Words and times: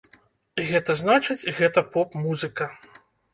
Гэта 0.69 0.95
значыць, 1.01 1.49
гэта 1.59 1.85
поп 1.97 2.17
музыка. 2.23 2.71